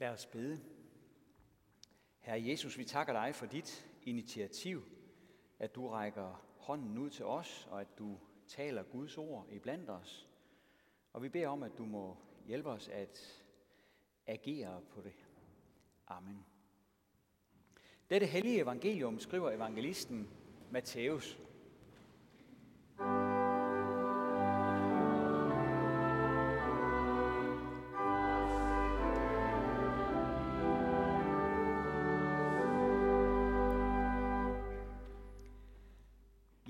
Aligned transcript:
Lad 0.00 0.10
os 0.10 0.26
bede. 0.26 0.60
Herre 2.18 2.46
Jesus, 2.48 2.78
vi 2.78 2.84
takker 2.84 3.12
dig 3.12 3.34
for 3.34 3.46
dit 3.46 3.86
initiativ, 4.02 4.82
at 5.58 5.74
du 5.74 5.88
rækker 5.88 6.44
hånden 6.58 6.98
ud 6.98 7.10
til 7.10 7.24
os, 7.24 7.68
og 7.70 7.80
at 7.80 7.98
du 7.98 8.18
taler 8.46 8.82
Guds 8.82 9.18
ord 9.18 9.46
iblandt 9.50 9.90
os. 9.90 10.28
Og 11.12 11.22
vi 11.22 11.28
beder 11.28 11.48
om, 11.48 11.62
at 11.62 11.78
du 11.78 11.84
må 11.84 12.16
hjælpe 12.46 12.68
os 12.68 12.88
at 12.88 13.44
agere 14.26 14.82
på 14.90 15.00
det. 15.00 15.14
Amen. 16.06 16.46
Dette 18.10 18.26
hellige 18.26 18.62
evangelium 18.62 19.18
skriver 19.18 19.50
evangelisten 19.50 20.30
Matthæus. 20.70 21.38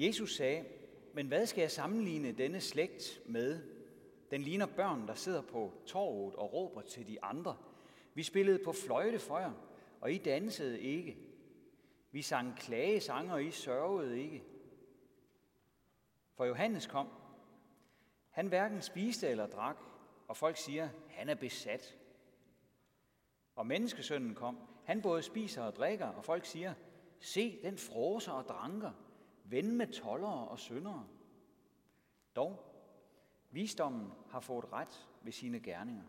Jesus 0.01 0.37
sagde, 0.37 0.65
men 1.13 1.27
hvad 1.27 1.47
skal 1.47 1.61
jeg 1.61 1.71
sammenligne 1.71 2.33
denne 2.33 2.61
slægt 2.61 3.21
med? 3.27 3.61
Den 4.31 4.43
ligner 4.43 4.67
børn, 4.67 5.09
der 5.09 5.15
sidder 5.15 5.43
på 5.43 5.73
torvet 5.87 6.35
og 6.35 6.53
råber 6.53 6.81
til 6.81 7.07
de 7.07 7.25
andre. 7.25 7.57
Vi 8.15 8.23
spillede 8.23 8.65
på 8.65 8.73
fløjte 8.73 9.19
for 9.19 9.39
jer, 9.39 9.53
og 10.01 10.13
I 10.13 10.19
dansede 10.19 10.81
ikke. 10.81 11.17
Vi 12.11 12.23
sang 12.23 12.57
klagesanger, 12.57 13.35
og 13.35 13.45
I 13.45 13.51
sørgede 13.51 14.21
ikke. 14.21 14.45
For 16.35 16.45
Johannes 16.45 16.87
kom. 16.87 17.09
Han 18.31 18.47
hverken 18.47 18.83
spiste 18.83 19.29
eller 19.29 19.47
drak, 19.47 19.77
og 20.29 20.37
folk 20.37 20.57
siger, 20.57 20.89
han 21.09 21.29
er 21.29 21.35
besat. 21.35 21.99
Og 23.55 23.67
menneskesønnen 23.67 24.35
kom. 24.35 24.59
Han 24.85 25.03
både 25.03 25.23
spiser 25.23 25.63
og 25.63 25.77
drikker, 25.77 26.07
og 26.07 26.25
folk 26.25 26.45
siger, 26.45 26.75
se, 27.19 27.63
den 27.63 27.79
froser 27.79 28.33
og 28.33 28.45
dranker 28.45 28.93
ven 29.51 29.77
med 29.77 29.87
tollere 29.87 30.49
og 30.49 30.59
syndere. 30.59 31.07
Dog, 32.37 32.65
visdommen 33.51 34.13
har 34.29 34.41
fået 34.41 34.73
ret 34.73 35.09
ved 35.23 35.33
sine 35.33 35.61
gerninger. 35.61 36.05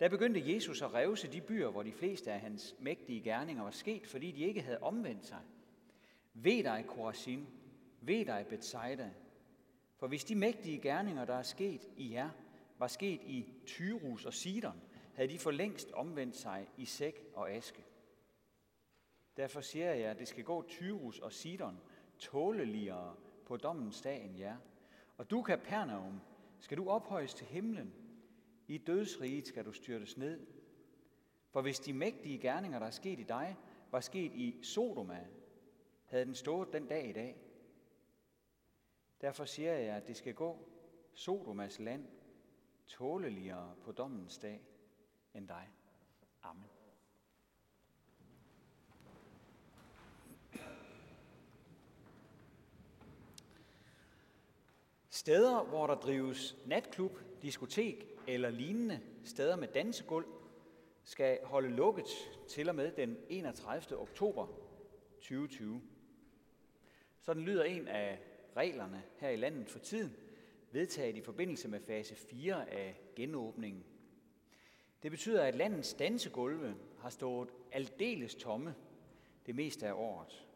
Der 0.00 0.08
begyndte 0.08 0.54
Jesus 0.54 0.82
at 0.82 0.94
revse 0.94 1.32
de 1.32 1.40
byer, 1.40 1.70
hvor 1.70 1.82
de 1.82 1.92
fleste 1.92 2.32
af 2.32 2.40
hans 2.40 2.74
mægtige 2.80 3.20
gerninger 3.20 3.62
var 3.62 3.70
sket, 3.70 4.06
fordi 4.06 4.30
de 4.30 4.40
ikke 4.40 4.60
havde 4.62 4.78
omvendt 4.82 5.26
sig. 5.26 5.40
Ved 6.34 6.64
dig, 6.64 6.84
Korazin, 6.88 7.46
ved 8.00 8.26
dig, 8.26 8.46
Bethsaida, 8.48 9.10
for 9.96 10.06
hvis 10.06 10.24
de 10.24 10.34
mægtige 10.34 10.80
gerninger, 10.80 11.24
der 11.24 11.34
er 11.34 11.42
sket 11.42 11.88
i 11.96 12.12
jer, 12.12 12.30
var 12.78 12.86
sket 12.86 13.20
i 13.22 13.52
Tyrus 13.66 14.24
og 14.24 14.34
Sidon, 14.34 14.82
havde 15.14 15.28
de 15.28 15.38
for 15.38 15.50
længst 15.50 15.92
omvendt 15.92 16.36
sig 16.36 16.68
i 16.76 16.84
sæk 16.84 17.24
og 17.34 17.50
aske. 17.50 17.84
Derfor 19.36 19.60
siger 19.60 19.94
jeg, 19.94 20.10
at 20.10 20.18
det 20.18 20.28
skal 20.28 20.44
gå 20.44 20.64
Tyrus 20.68 21.18
og 21.18 21.32
Sidon 21.32 21.80
tåleligere 22.18 23.16
på 23.46 23.56
dommens 23.56 24.00
dag 24.00 24.24
end 24.24 24.38
jer. 24.38 24.56
Og 25.16 25.30
du, 25.30 25.42
Kapernaum, 25.42 26.20
skal 26.58 26.78
du 26.78 26.88
ophøjes 26.88 27.34
til 27.34 27.46
himlen. 27.46 27.94
I 28.68 28.78
dødsriget 28.78 29.46
skal 29.46 29.64
du 29.64 29.72
styrtes 29.72 30.16
ned. 30.16 30.46
For 31.50 31.62
hvis 31.62 31.80
de 31.80 31.92
mægtige 31.92 32.38
gerninger, 32.38 32.78
der 32.78 32.86
er 32.86 32.90
sket 32.90 33.20
i 33.20 33.22
dig, 33.22 33.56
var 33.90 34.00
sket 34.00 34.32
i 34.32 34.62
Sodoma, 34.62 35.26
havde 36.04 36.24
den 36.24 36.34
stået 36.34 36.72
den 36.72 36.86
dag 36.86 37.08
i 37.08 37.12
dag. 37.12 37.36
Derfor 39.20 39.44
siger 39.44 39.72
jeg, 39.72 39.96
at 39.96 40.08
det 40.08 40.16
skal 40.16 40.34
gå 40.34 40.68
Sodomas 41.12 41.78
land 41.78 42.08
tåleligere 42.86 43.74
på 43.82 43.92
dommens 43.92 44.38
dag 44.38 44.62
end 45.34 45.48
dig. 45.48 45.70
Amen. 46.42 46.73
Steder, 55.14 55.64
hvor 55.64 55.86
der 55.86 55.94
drives 55.94 56.56
natklub, 56.66 57.18
diskotek 57.42 58.06
eller 58.26 58.50
lignende 58.50 59.00
steder 59.24 59.56
med 59.56 59.68
dansegulv, 59.68 60.26
skal 61.04 61.38
holde 61.44 61.68
lukket 61.68 62.06
til 62.48 62.68
og 62.68 62.74
med 62.74 62.92
den 62.92 63.16
31. 63.28 63.98
oktober 63.98 64.46
2020. 65.20 65.82
Sådan 67.20 67.42
lyder 67.42 67.64
en 67.64 67.88
af 67.88 68.18
reglerne 68.56 69.02
her 69.16 69.28
i 69.28 69.36
landet 69.36 69.70
for 69.70 69.78
tiden, 69.78 70.16
vedtaget 70.72 71.16
i 71.16 71.20
forbindelse 71.20 71.68
med 71.68 71.80
fase 71.80 72.14
4 72.14 72.70
af 72.70 73.00
genåbningen. 73.16 73.84
Det 75.02 75.10
betyder, 75.10 75.42
at 75.42 75.54
landets 75.54 75.94
dansegulve 75.94 76.74
har 76.98 77.10
stået 77.10 77.48
aldeles 77.72 78.34
tomme 78.34 78.74
det 79.46 79.54
meste 79.54 79.86
af 79.86 79.92
året. 79.92 80.46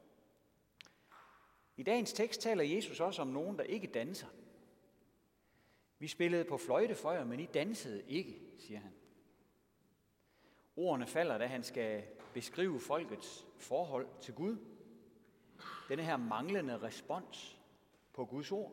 I 1.77 1.83
dagens 1.83 2.13
tekst 2.13 2.41
taler 2.41 2.65
Jesus 2.65 3.01
også 3.01 3.23
om 3.23 3.29
nogen, 3.29 3.59
der 3.59 3.65
ikke 3.65 3.87
danser– 3.87 4.27
vi 5.99 6.09
spillede 6.09 6.45
på 6.45 6.57
fløjteføjer, 6.57 7.25
men 7.25 7.41
I 7.41 7.47
dansede 7.47 8.03
ikke, 8.09 8.41
siger 8.59 8.81
han. 8.81 8.93
Ordene 10.77 11.07
falder, 11.07 11.39
da 11.39 11.47
han 11.47 11.63
skal 11.63 12.05
beskrive 12.35 12.81
folkets 12.81 13.47
forhold 13.57 14.07
til 14.21 14.35
Gud. 14.35 14.57
Denne 15.89 16.03
her 16.03 16.17
manglende 16.17 16.79
respons 16.79 17.59
på 18.13 18.25
Guds 18.25 18.53
ord. 18.53 18.73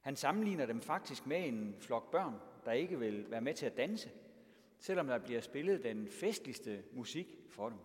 Han 0.00 0.16
sammenligner 0.16 0.66
dem 0.66 0.80
faktisk 0.80 1.26
med 1.26 1.48
en 1.48 1.76
flok 1.78 2.10
børn, 2.10 2.34
der 2.64 2.72
ikke 2.72 2.98
vil 2.98 3.30
være 3.30 3.40
med 3.40 3.54
til 3.54 3.66
at 3.66 3.76
danse, 3.76 4.10
selvom 4.78 5.06
der 5.06 5.18
bliver 5.18 5.40
spillet 5.40 5.82
den 5.82 6.08
festligste 6.08 6.84
musik 6.92 7.26
for 7.48 7.68
dem. 7.68 7.78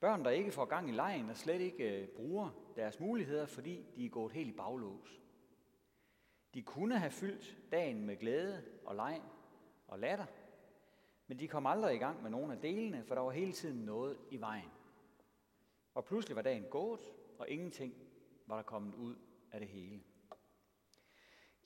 Børn, 0.00 0.24
der 0.24 0.30
ikke 0.30 0.52
får 0.52 0.64
gang 0.64 0.88
i 0.88 0.92
lejen 0.92 1.30
og 1.30 1.36
slet 1.36 1.60
ikke 1.60 2.00
øh, 2.00 2.08
bruger 2.08 2.72
deres 2.76 3.00
muligheder, 3.00 3.46
fordi 3.46 3.86
de 3.96 4.06
er 4.06 4.10
gået 4.10 4.32
helt 4.32 4.48
i 4.48 4.52
baglås. 4.52 5.25
De 6.56 6.62
kunne 6.62 6.98
have 6.98 7.10
fyldt 7.10 7.56
dagen 7.72 8.06
med 8.06 8.16
glæde 8.16 8.64
og 8.84 8.96
leg 8.96 9.22
og 9.88 9.98
latter, 9.98 10.26
men 11.26 11.38
de 11.38 11.48
kom 11.48 11.66
aldrig 11.66 11.94
i 11.94 11.98
gang 11.98 12.22
med 12.22 12.30
nogen 12.30 12.50
af 12.50 12.58
delene, 12.58 13.04
for 13.04 13.14
der 13.14 13.22
var 13.22 13.30
hele 13.30 13.52
tiden 13.52 13.84
noget 13.84 14.18
i 14.30 14.40
vejen. 14.40 14.70
Og 15.94 16.04
pludselig 16.04 16.36
var 16.36 16.42
dagen 16.42 16.64
gået, 16.70 17.00
og 17.38 17.48
ingenting 17.48 17.94
var 18.46 18.56
der 18.56 18.62
kommet 18.62 18.94
ud 18.94 19.16
af 19.52 19.60
det 19.60 19.68
hele. 19.68 20.02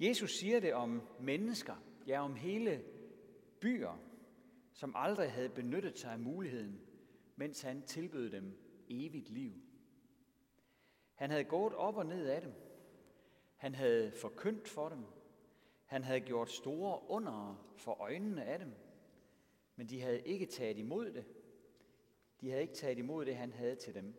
Jesus 0.00 0.30
siger 0.30 0.60
det 0.60 0.74
om 0.74 1.02
mennesker, 1.20 1.76
ja 2.06 2.24
om 2.24 2.34
hele 2.34 2.84
byer, 3.60 3.98
som 4.72 4.92
aldrig 4.96 5.32
havde 5.32 5.48
benyttet 5.48 5.98
sig 5.98 6.12
af 6.12 6.18
muligheden, 6.18 6.80
mens 7.36 7.62
han 7.62 7.82
tilbød 7.82 8.30
dem 8.30 8.58
evigt 8.88 9.30
liv. 9.30 9.52
Han 11.14 11.30
havde 11.30 11.44
gået 11.44 11.74
op 11.74 11.96
og 11.96 12.06
ned 12.06 12.26
af 12.26 12.40
dem, 12.40 12.52
han 13.60 13.74
havde 13.74 14.12
forkyndt 14.12 14.68
for 14.68 14.88
dem. 14.88 15.04
Han 15.86 16.04
havde 16.04 16.20
gjort 16.20 16.50
store 16.50 17.10
under 17.10 17.72
for 17.76 17.92
øjnene 18.00 18.44
af 18.44 18.58
dem. 18.58 18.74
Men 19.76 19.88
de 19.88 20.00
havde 20.00 20.20
ikke 20.20 20.46
taget 20.46 20.78
imod 20.78 21.12
det. 21.12 21.24
De 22.40 22.50
havde 22.50 22.62
ikke 22.62 22.74
taget 22.74 22.98
imod 22.98 23.26
det, 23.26 23.36
han 23.36 23.52
havde 23.52 23.76
til 23.76 23.94
dem. 23.94 24.14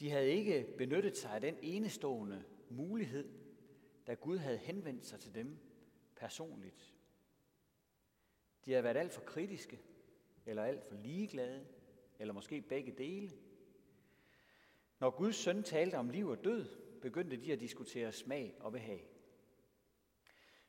De 0.00 0.10
havde 0.10 0.28
ikke 0.28 0.74
benyttet 0.78 1.16
sig 1.16 1.30
af 1.30 1.40
den 1.40 1.56
enestående 1.62 2.44
mulighed, 2.68 3.28
da 4.06 4.14
Gud 4.14 4.38
havde 4.38 4.58
henvendt 4.58 5.06
sig 5.06 5.20
til 5.20 5.34
dem 5.34 5.58
personligt. 6.16 6.94
De 8.64 8.70
havde 8.70 8.84
været 8.84 8.96
alt 8.96 9.12
for 9.12 9.22
kritiske, 9.22 9.80
eller 10.46 10.64
alt 10.64 10.84
for 10.84 10.94
ligeglade, 10.94 11.66
eller 12.18 12.34
måske 12.34 12.60
begge 12.60 12.92
dele. 12.92 13.30
Når 14.98 15.10
Guds 15.10 15.36
søn 15.36 15.62
talte 15.62 15.94
om 15.94 16.10
liv 16.10 16.28
og 16.28 16.44
død, 16.44 16.81
begyndte 17.02 17.36
de 17.36 17.52
at 17.52 17.60
diskutere 17.60 18.12
smag 18.12 18.54
og 18.60 18.72
behag. 18.72 19.08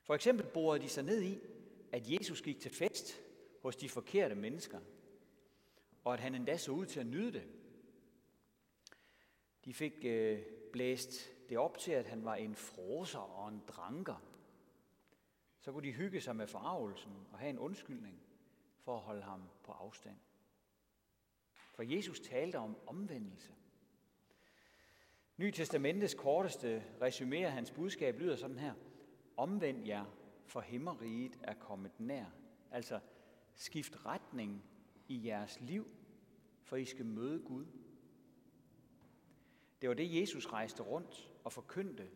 For 0.02 0.16
eksempel 0.16 0.46
borede 0.54 0.84
de 0.84 0.90
sig 0.90 1.04
ned 1.04 1.22
i, 1.22 1.40
at 1.92 2.12
Jesus 2.12 2.42
gik 2.42 2.60
til 2.60 2.72
fest 2.72 3.22
hos 3.62 3.76
de 3.76 3.90
forkerte 3.90 4.36
mennesker, 4.36 4.80
og 6.04 6.14
at 6.14 6.20
han 6.20 6.36
endda 6.36 6.58
så 6.58 6.72
ud 6.72 6.86
til 6.86 7.00
at 7.00 7.06
nyde 7.06 7.32
det. 7.32 7.48
De 9.66 9.74
fik 9.74 10.06
øh, 10.06 10.42
blæst 10.72 11.32
det 11.50 11.58
op 11.58 11.78
til, 11.78 11.92
at 11.92 12.06
han 12.06 12.26
var 12.26 12.36
en 12.36 12.56
froser 12.56 13.20
og 13.20 13.50
en 13.50 13.64
dranker. 13.68 14.24
Så 15.60 15.72
kunne 15.72 15.88
de 15.88 15.94
hygge 15.94 16.22
sig 16.22 16.36
med 16.36 16.48
forarvelsen 16.48 17.28
og 17.32 17.40
have 17.40 17.50
en 17.50 17.60
undskyldning 17.60 18.22
for 18.80 18.96
at 18.96 19.02
holde 19.02 19.22
ham 19.22 19.50
på 19.64 19.72
afstand. 19.72 20.18
For 21.74 21.84
Jesus 21.84 22.20
talte 22.20 22.56
om 22.56 22.78
omvendelse. 22.88 23.54
Ny 25.44 25.52
Testamentes 25.52 26.14
korteste 26.14 26.84
resumé 27.02 27.36
af 27.36 27.52
hans 27.52 27.72
budskab 27.72 28.20
lyder 28.20 28.36
sådan 28.36 28.60
her. 28.60 28.74
Omvend 29.38 29.86
jer, 29.86 30.06
for 30.46 30.62
himmeriget 30.62 31.40
er 31.44 31.54
kommet 31.54 31.92
nær. 32.00 32.26
Altså, 32.72 33.00
skift 33.56 34.06
retning 34.06 34.64
i 35.08 35.28
jeres 35.28 35.62
liv, 35.62 35.88
for 36.64 36.76
I 36.76 36.86
skal 36.86 37.06
møde 37.06 37.40
Gud. 37.40 37.66
Det 39.82 39.90
var 39.90 39.96
det, 39.96 40.22
Jesus 40.22 40.48
rejste 40.48 40.84
rundt 40.84 41.32
og 41.44 41.52
forkyndte 41.52 42.08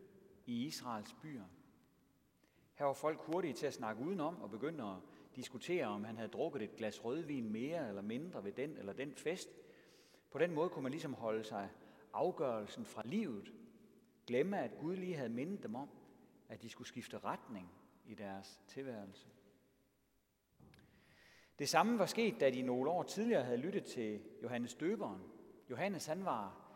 i 0.46 0.66
Israels 0.66 1.16
byer. 1.22 1.44
Her 2.74 2.86
var 2.86 2.92
folk 2.92 3.20
hurtige 3.20 3.54
til 3.54 3.66
at 3.66 3.74
snakke 3.74 4.02
udenom 4.02 4.42
og 4.42 4.50
begynde 4.50 4.84
at 4.84 4.96
diskutere, 5.36 5.86
om 5.86 6.04
han 6.04 6.16
havde 6.16 6.30
drukket 6.30 6.62
et 6.62 6.76
glas 6.76 7.04
rødvin 7.04 7.52
mere 7.52 7.88
eller 7.88 8.02
mindre 8.02 8.44
ved 8.44 8.52
den 8.52 8.76
eller 8.76 8.92
den 8.92 9.14
fest. 9.14 9.48
På 10.30 10.38
den 10.38 10.54
måde 10.54 10.68
kunne 10.68 10.82
man 10.82 10.92
ligesom 10.92 11.14
holde 11.14 11.44
sig 11.44 11.70
afgørelsen 12.12 12.84
fra 12.84 13.02
livet, 13.04 13.52
glemme 14.26 14.58
at 14.58 14.78
Gud 14.78 14.96
lige 14.96 15.16
havde 15.16 15.28
mindet 15.28 15.62
dem 15.62 15.74
om, 15.74 15.88
at 16.48 16.62
de 16.62 16.68
skulle 16.68 16.88
skifte 16.88 17.18
retning 17.18 17.72
i 18.06 18.14
deres 18.14 18.62
tilværelse. 18.66 19.28
Det 21.58 21.68
samme 21.68 21.98
var 21.98 22.06
sket, 22.06 22.40
da 22.40 22.50
de 22.50 22.62
nogle 22.62 22.90
år 22.90 23.02
tidligere 23.02 23.44
havde 23.44 23.58
lyttet 23.58 23.84
til 23.84 24.20
Johannes 24.42 24.74
Døberen. 24.74 25.22
Johannes 25.70 26.06
han 26.06 26.24
var 26.24 26.70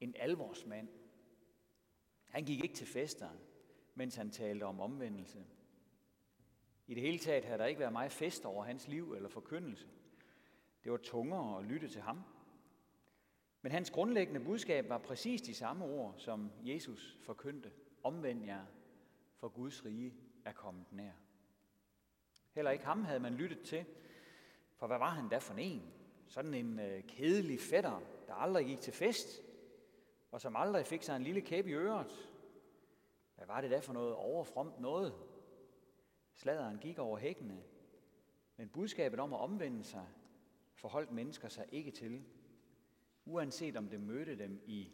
en 0.00 0.14
alvorsmand. 0.18 0.88
Han 2.28 2.44
gik 2.44 2.62
ikke 2.64 2.74
til 2.74 2.86
fester, 2.86 3.28
mens 3.94 4.16
han 4.16 4.30
talte 4.30 4.64
om 4.64 4.80
omvendelse. 4.80 5.46
I 6.86 6.94
det 6.94 7.02
hele 7.02 7.18
taget 7.18 7.44
havde 7.44 7.58
der 7.58 7.66
ikke 7.66 7.80
været 7.80 7.92
meget 7.92 8.12
fest 8.12 8.44
over 8.44 8.64
hans 8.64 8.88
liv 8.88 9.12
eller 9.12 9.28
forkyndelse. 9.28 9.88
Det 10.84 10.92
var 10.92 10.98
tungere 10.98 11.58
at 11.58 11.64
lytte 11.64 11.88
til 11.88 12.00
ham. 12.00 12.22
Men 13.68 13.72
hans 13.72 13.90
grundlæggende 13.90 14.40
budskab 14.40 14.88
var 14.88 14.98
præcis 14.98 15.42
de 15.42 15.54
samme 15.54 15.84
ord, 15.84 16.14
som 16.16 16.52
Jesus 16.64 17.18
forkyndte. 17.22 17.72
Omvend 18.02 18.44
jer, 18.44 18.64
for 19.36 19.48
Guds 19.48 19.84
rige 19.84 20.14
er 20.44 20.52
kommet 20.52 20.92
nær. 20.92 21.12
Heller 22.54 22.70
ikke 22.70 22.84
ham 22.84 23.04
havde 23.04 23.20
man 23.20 23.34
lyttet 23.34 23.60
til, 23.60 23.84
for 24.76 24.86
hvad 24.86 24.98
var 24.98 25.10
han 25.10 25.28
da 25.28 25.38
for 25.38 25.54
en? 25.54 25.82
Sådan 26.26 26.54
en 26.54 26.80
øh, 26.80 27.02
kedelig 27.02 27.60
fætter, 27.60 28.00
der 28.26 28.34
aldrig 28.34 28.66
gik 28.66 28.80
til 28.80 28.92
fest, 28.92 29.42
og 30.30 30.40
som 30.40 30.56
aldrig 30.56 30.86
fik 30.86 31.02
sig 31.02 31.16
en 31.16 31.22
lille 31.22 31.40
kæb 31.40 31.66
i 31.66 31.72
øret. 31.72 32.30
Hvad 33.36 33.46
var 33.46 33.60
det 33.60 33.70
da 33.70 33.78
for 33.78 33.92
noget 33.92 34.14
overfromt 34.14 34.80
noget? 34.80 35.14
Sladeren 36.34 36.78
gik 36.78 36.98
over 36.98 37.18
hækkene, 37.18 37.62
men 38.56 38.68
budskabet 38.68 39.20
om 39.20 39.32
at 39.32 39.40
omvende 39.40 39.84
sig 39.84 40.06
forholdt 40.74 41.12
mennesker 41.12 41.48
sig 41.48 41.64
ikke 41.72 41.90
til, 41.90 42.24
uanset 43.28 43.76
om 43.76 43.88
det 43.88 44.00
mødte 44.00 44.38
dem 44.38 44.62
i 44.66 44.92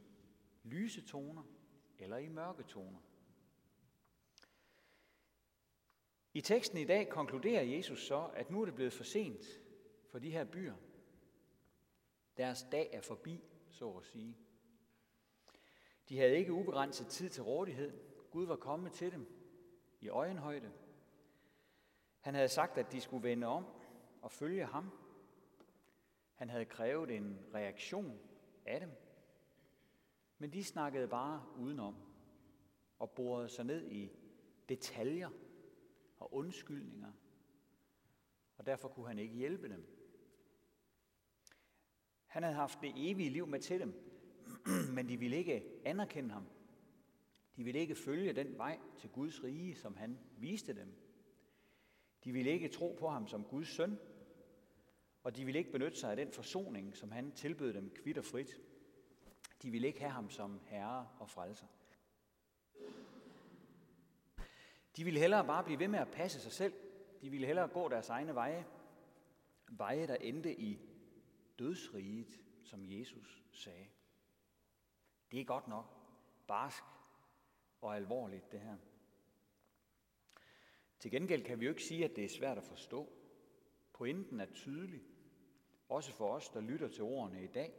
lyse 0.63 1.07
toner 1.07 1.43
eller 1.99 2.17
i 2.17 2.29
mørke 2.29 2.63
toner. 2.63 2.99
I 6.35 6.41
teksten 6.41 6.79
i 6.79 6.85
dag 6.85 7.09
konkluderer 7.09 7.63
Jesus 7.63 8.07
så, 8.07 8.31
at 8.35 8.51
nu 8.51 8.61
er 8.61 8.65
det 8.65 8.75
blevet 8.75 8.93
for 8.93 9.05
sent 9.05 9.45
for 10.11 10.19
de 10.19 10.31
her 10.31 10.45
byer. 10.45 10.75
Deres 12.37 12.67
dag 12.73 12.91
er 12.93 13.01
forbi, 13.01 13.45
så 13.71 13.91
at 13.91 14.05
sige. 14.05 14.37
De 16.09 16.19
havde 16.19 16.37
ikke 16.37 16.53
ubegrænset 16.53 17.07
tid 17.07 17.31
til 17.31 17.43
rådighed. 17.43 17.93
Gud 18.31 18.47
var 18.47 18.57
kommet 18.57 18.93
til 18.93 19.13
dem 19.13 19.27
i 20.01 20.09
øjenhøjde. 20.09 20.73
Han 22.21 22.35
havde 22.35 22.49
sagt, 22.49 22.79
at 22.79 22.93
de 22.93 23.01
skulle 23.01 23.29
vende 23.29 23.47
om 23.47 23.67
og 24.23 24.31
følge 24.31 24.65
ham. 24.65 24.91
Han 26.35 26.51
havde 26.51 26.65
krævet 26.65 27.11
en 27.11 27.39
reaktion 27.55 28.19
af 28.67 28.81
dem. 28.81 28.91
Men 30.39 30.53
de 30.53 30.65
snakkede 30.65 31.09
bare 31.09 31.47
udenom 31.59 31.97
og 32.99 33.11
borede 33.11 33.49
sig 33.49 33.65
ned 33.65 33.91
i 33.91 34.13
detaljer 34.69 35.31
og 36.17 36.35
undskyldninger. 36.35 37.13
Og 38.57 38.67
derfor 38.67 38.89
kunne 38.89 39.09
han 39.09 39.19
ikke 39.19 39.35
hjælpe 39.35 39.69
dem. 39.69 39.87
Han 42.27 42.43
havde 42.43 42.57
haft 42.57 42.79
det 42.83 42.93
evige 42.97 43.31
liv 43.31 43.47
med 43.47 43.61
til 43.61 43.81
dem, 43.81 43.95
men 44.95 45.09
de 45.09 45.17
ville 45.17 45.37
ikke 45.37 45.81
anerkende 45.85 46.31
ham. 46.31 46.47
De 47.57 47.65
ville 47.65 47.81
ikke 47.81 47.95
følge 47.95 48.33
den 48.33 48.59
vej 48.59 48.79
til 48.99 49.11
Guds 49.11 49.45
rige, 49.45 49.75
som 49.75 49.97
han 49.97 50.19
viste 50.39 50.77
dem. 50.77 50.95
De 52.25 52.33
ville 52.33 52.51
ikke 52.51 52.69
tro 52.69 52.97
på 52.99 53.09
ham 53.09 53.27
som 53.27 53.45
Guds 53.45 53.69
søn, 53.69 53.99
og 55.25 55.37
de 55.37 55.45
ville 55.45 55.59
ikke 55.59 55.73
benytte 55.73 55.99
sig 55.99 56.11
af 56.11 56.17
den 56.17 56.33
forsoning, 56.33 56.97
som 56.97 57.11
han 57.11 57.33
tilbød 57.33 57.73
dem 57.73 57.91
kvitt 57.91 58.19
og 58.19 58.25
frit. 58.25 58.61
De 59.63 59.71
ville 59.71 59.87
ikke 59.87 60.01
have 60.01 60.13
ham 60.13 60.31
som 60.31 60.61
herre 60.67 61.09
og 61.19 61.31
frelser. 61.31 61.67
De 64.97 65.05
ville 65.05 65.21
hellere 65.21 65.47
bare 65.47 65.65
blive 65.65 65.79
ved 65.79 65.89
med 65.89 65.99
at 65.99 66.11
passe 66.11 66.41
sig 66.41 66.53
selv. 66.53 66.75
De 67.21 67.31
ville 67.31 67.47
hellere 67.47 67.69
gå 67.69 67.89
deres 67.89 68.09
egne 68.09 68.35
veje. 68.35 68.67
Veje, 69.69 70.07
der 70.07 70.15
endte 70.15 70.61
i 70.61 70.79
dødsriget, 71.59 72.41
som 72.63 72.85
Jesus 72.85 73.45
sagde. 73.53 73.87
Det 75.31 75.41
er 75.41 75.45
godt 75.45 75.69
nok 75.69 75.87
barsk 76.47 76.85
og 77.81 77.97
alvorligt, 77.97 78.53
det 78.53 78.61
her. 78.61 78.77
Til 80.99 81.11
gengæld 81.11 81.45
kan 81.45 81.61
vi 81.61 81.65
jo 81.65 81.71
ikke 81.71 81.83
sige, 81.83 82.05
at 82.05 82.17
det 82.17 82.25
er 82.25 82.29
svært 82.29 82.59
at 82.59 82.65
forstå. 82.65 83.13
Pointen 83.93 84.41
er 84.41 84.47
tydelig, 84.55 85.03
også 85.89 86.13
for 86.13 86.35
os, 86.35 86.49
der 86.49 86.61
lytter 86.61 86.89
til 86.89 87.03
ordene 87.03 87.45
i 87.45 87.47
dag. 87.47 87.75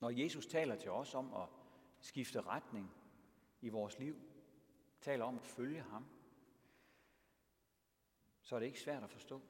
Når 0.00 0.10
Jesus 0.10 0.46
taler 0.46 0.76
til 0.76 0.90
os 0.90 1.14
om 1.14 1.34
at 1.34 1.48
skifte 2.00 2.40
retning 2.40 2.94
i 3.60 3.68
vores 3.68 3.98
liv, 3.98 4.16
taler 5.00 5.24
om 5.24 5.38
at 5.38 5.44
følge 5.44 5.80
ham, 5.80 6.06
så 8.40 8.54
er 8.54 8.58
det 8.58 8.66
ikke 8.66 8.80
svært 8.80 9.02
at 9.02 9.10
forstå. 9.10 9.40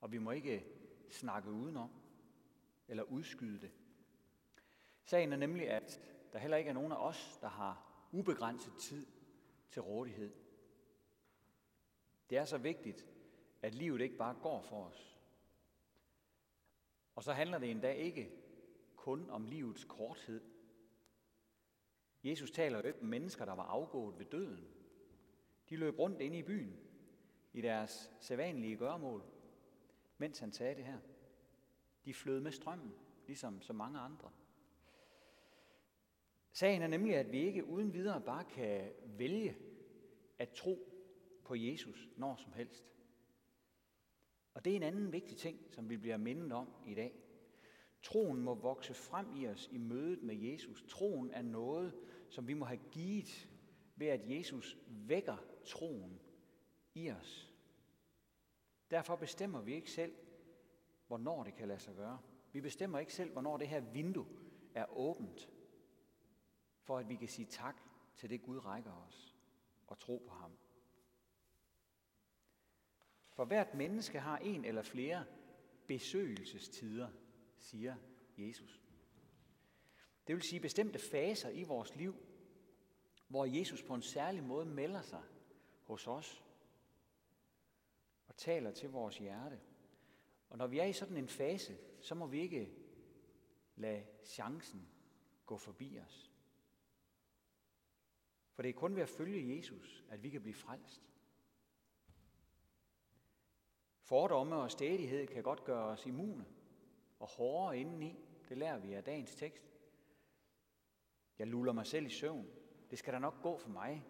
Og 0.00 0.12
vi 0.12 0.18
må 0.18 0.30
ikke 0.30 0.64
snakke 1.10 1.50
udenom 1.50 1.90
eller 2.88 3.02
udskyde 3.02 3.60
det. 3.60 3.70
Sagen 5.04 5.32
er 5.32 5.36
nemlig, 5.36 5.70
at 5.70 6.00
der 6.32 6.38
heller 6.38 6.56
ikke 6.56 6.70
er 6.70 6.74
nogen 6.74 6.92
af 6.92 6.96
os, 6.96 7.38
der 7.40 7.48
har 7.48 8.06
ubegrænset 8.12 8.72
tid 8.80 9.06
til 9.70 9.82
rådighed. 9.82 10.34
Det 12.30 12.38
er 12.38 12.44
så 12.44 12.58
vigtigt, 12.58 13.06
at 13.62 13.74
livet 13.74 14.00
ikke 14.00 14.16
bare 14.16 14.34
går 14.42 14.62
for 14.62 14.84
os. 14.84 15.17
Og 17.18 17.24
så 17.24 17.32
handler 17.32 17.58
det 17.58 17.70
endda 17.70 17.92
ikke 17.92 18.30
kun 18.96 19.30
om 19.30 19.44
livets 19.44 19.84
korthed. 19.84 20.40
Jesus 22.24 22.50
taler 22.50 22.78
jo 22.78 22.86
ikke 22.86 23.00
om 23.00 23.06
mennesker, 23.06 23.44
der 23.44 23.52
var 23.52 23.62
afgået 23.62 24.18
ved 24.18 24.26
døden. 24.26 24.68
De 25.68 25.76
løb 25.76 25.98
rundt 25.98 26.20
inde 26.20 26.38
i 26.38 26.42
byen 26.42 26.80
i 27.52 27.60
deres 27.60 28.12
sædvanlige 28.20 28.76
gørmål, 28.76 29.22
mens 30.18 30.38
han 30.38 30.52
sagde 30.52 30.74
det 30.74 30.84
her. 30.84 30.98
De 32.04 32.14
flød 32.14 32.40
med 32.40 32.52
strømmen, 32.52 32.94
ligesom 33.26 33.62
så 33.62 33.72
mange 33.72 33.98
andre. 33.98 34.30
Sagen 36.52 36.82
er 36.82 36.86
nemlig, 36.86 37.16
at 37.16 37.32
vi 37.32 37.38
ikke 37.38 37.64
uden 37.64 37.92
videre 37.92 38.20
bare 38.20 38.44
kan 38.44 38.92
vælge 39.04 39.56
at 40.38 40.48
tro 40.48 40.78
på 41.44 41.54
Jesus 41.54 42.08
når 42.16 42.36
som 42.36 42.52
helst. 42.52 42.84
Og 44.54 44.64
det 44.64 44.72
er 44.72 44.76
en 44.76 44.82
anden 44.82 45.12
vigtig 45.12 45.36
ting, 45.36 45.58
som 45.70 45.88
vi 45.90 45.96
bliver 45.96 46.16
mindet 46.16 46.52
om 46.52 46.68
i 46.86 46.94
dag. 46.94 47.14
Troen 48.02 48.40
må 48.40 48.54
vokse 48.54 48.94
frem 48.94 49.36
i 49.36 49.46
os 49.46 49.68
i 49.72 49.78
mødet 49.78 50.22
med 50.22 50.36
Jesus. 50.36 50.84
Troen 50.88 51.30
er 51.30 51.42
noget, 51.42 51.94
som 52.28 52.48
vi 52.48 52.54
må 52.54 52.64
have 52.64 52.80
givet 52.90 53.48
ved, 53.96 54.06
at 54.06 54.30
Jesus 54.30 54.76
vækker 54.88 55.36
troen 55.64 56.20
i 56.94 57.10
os. 57.10 57.54
Derfor 58.90 59.16
bestemmer 59.16 59.60
vi 59.60 59.74
ikke 59.74 59.90
selv, 59.90 60.14
hvornår 61.06 61.44
det 61.44 61.54
kan 61.54 61.68
lade 61.68 61.80
sig 61.80 61.94
gøre. 61.94 62.18
Vi 62.52 62.60
bestemmer 62.60 62.98
ikke 62.98 63.14
selv, 63.14 63.32
hvornår 63.32 63.56
det 63.56 63.68
her 63.68 63.80
vindue 63.80 64.26
er 64.74 64.98
åbent, 64.98 65.50
for 66.82 66.98
at 66.98 67.08
vi 67.08 67.16
kan 67.16 67.28
sige 67.28 67.46
tak 67.46 67.80
til 68.16 68.30
det 68.30 68.42
Gud 68.42 68.58
rækker 68.58 68.92
os 69.08 69.36
og 69.86 69.98
tro 69.98 70.24
på 70.28 70.34
ham. 70.34 70.52
For 73.38 73.44
hvert 73.44 73.74
menneske 73.74 74.20
har 74.20 74.38
en 74.38 74.64
eller 74.64 74.82
flere 74.82 75.24
besøgelsestider, 75.86 77.08
siger 77.58 77.96
Jesus. 78.38 78.82
Det 80.26 80.34
vil 80.34 80.42
sige 80.42 80.60
bestemte 80.60 80.98
faser 80.98 81.48
i 81.48 81.62
vores 81.62 81.96
liv, 81.96 82.14
hvor 83.28 83.44
Jesus 83.44 83.82
på 83.82 83.94
en 83.94 84.02
særlig 84.02 84.42
måde 84.42 84.66
melder 84.66 85.02
sig 85.02 85.22
hos 85.82 86.06
os 86.06 86.44
og 88.28 88.36
taler 88.36 88.70
til 88.70 88.90
vores 88.90 89.18
hjerte. 89.18 89.60
Og 90.50 90.58
når 90.58 90.66
vi 90.66 90.78
er 90.78 90.84
i 90.84 90.92
sådan 90.92 91.16
en 91.16 91.28
fase, 91.28 91.78
så 92.00 92.14
må 92.14 92.26
vi 92.26 92.40
ikke 92.40 92.72
lade 93.76 94.06
chancen 94.24 94.88
gå 95.46 95.56
forbi 95.56 95.98
os. 96.06 96.32
For 98.52 98.62
det 98.62 98.68
er 98.68 98.74
kun 98.74 98.94
ved 98.94 99.02
at 99.02 99.08
følge 99.08 99.56
Jesus, 99.56 100.04
at 100.08 100.22
vi 100.22 100.30
kan 100.30 100.42
blive 100.42 100.54
frelst. 100.54 101.08
Fordomme 104.08 104.56
og 104.56 104.70
stædighed 104.70 105.26
kan 105.26 105.42
godt 105.42 105.64
gøre 105.64 105.84
os 105.84 106.06
immune 106.06 106.44
og 107.18 107.28
hårdere 107.28 107.78
indeni. 107.78 108.18
Det 108.48 108.58
lærer 108.58 108.78
vi 108.78 108.92
af 108.92 109.04
dagens 109.04 109.34
tekst. 109.34 109.78
Jeg 111.38 111.46
luller 111.46 111.72
mig 111.72 111.86
selv 111.86 112.06
i 112.06 112.10
søvn. 112.10 112.46
Det 112.90 112.98
skal 112.98 113.12
da 113.12 113.18
nok 113.18 113.42
gå 113.42 113.58
for 113.58 113.68
mig. 113.68 114.06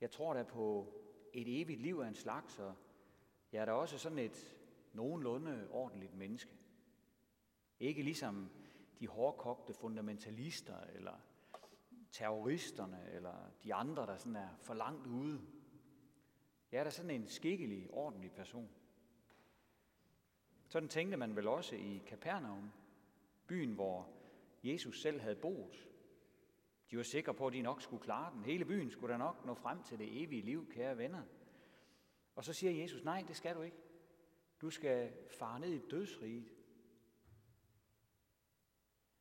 Jeg 0.00 0.10
tror 0.10 0.34
da 0.34 0.42
på 0.42 0.92
et 1.32 1.60
evigt 1.60 1.80
liv 1.80 1.98
af 1.98 2.08
en 2.08 2.14
slags, 2.14 2.58
og 2.58 2.74
jeg 3.52 3.60
er 3.60 3.64
da 3.64 3.72
også 3.72 3.98
sådan 3.98 4.18
et 4.18 4.56
nogenlunde 4.92 5.68
ordentligt 5.70 6.14
menneske. 6.14 6.58
Ikke 7.80 8.02
ligesom 8.02 8.50
de 9.00 9.08
hårdkogte 9.08 9.74
fundamentalister 9.74 10.80
eller 10.80 11.14
terroristerne 12.10 13.10
eller 13.12 13.50
de 13.62 13.74
andre, 13.74 14.06
der 14.06 14.16
sådan 14.16 14.36
er 14.36 14.48
for 14.60 14.74
langt 14.74 15.06
ude. 15.06 15.40
Jeg 16.72 16.80
er 16.80 16.84
da 16.84 16.90
sådan 16.90 17.10
en 17.10 17.28
skikkelig, 17.28 17.90
ordentlig 17.90 18.32
person. 18.32 18.70
Sådan 20.68 20.88
tænkte 20.88 21.16
man 21.16 21.36
vel 21.36 21.48
også 21.48 21.76
i 21.76 22.02
Kapernaum, 22.06 22.72
byen, 23.46 23.74
hvor 23.74 24.08
Jesus 24.64 25.02
selv 25.02 25.20
havde 25.20 25.36
boet. 25.36 25.88
De 26.90 26.96
var 26.96 27.02
sikre 27.02 27.34
på, 27.34 27.46
at 27.46 27.52
de 27.52 27.62
nok 27.62 27.82
skulle 27.82 28.02
klare 28.02 28.32
den. 28.34 28.44
Hele 28.44 28.64
byen 28.64 28.90
skulle 28.90 29.12
da 29.12 29.18
nok 29.18 29.44
nå 29.46 29.54
frem 29.54 29.82
til 29.82 29.98
det 29.98 30.22
evige 30.22 30.42
liv, 30.42 30.70
kære 30.70 30.98
venner. 30.98 31.22
Og 32.34 32.44
så 32.44 32.52
siger 32.52 32.82
Jesus, 32.82 33.04
nej, 33.04 33.24
det 33.28 33.36
skal 33.36 33.54
du 33.54 33.62
ikke. 33.62 33.76
Du 34.60 34.70
skal 34.70 35.12
fare 35.38 35.60
ned 35.60 35.72
i 35.72 35.88
dødsriget. 35.90 36.52